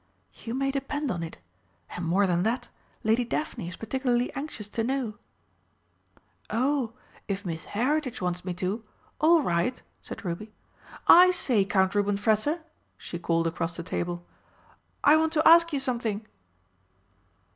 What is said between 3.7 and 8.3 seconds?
particularly anxious to know." "Oh, if Miss Heritage